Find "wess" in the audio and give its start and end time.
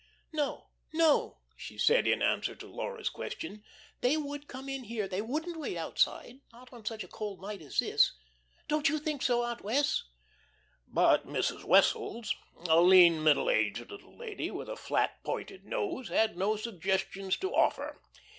9.63-10.01